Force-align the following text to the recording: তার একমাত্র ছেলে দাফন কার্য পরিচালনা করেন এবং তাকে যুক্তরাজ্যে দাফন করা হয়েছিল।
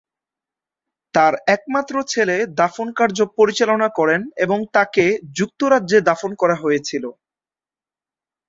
তার 1.13 1.33
একমাত্র 1.55 1.93
ছেলে 2.05 2.35
দাফন 2.59 2.87
কার্য 2.97 3.17
পরিচালনা 3.37 3.87
করেন 3.99 4.21
এবং 4.37 4.59
তাকে 4.75 5.05
যুক্তরাজ্যে 5.37 5.99
দাফন 6.09 6.31
করা 6.41 6.55
হয়েছিল। 6.55 7.03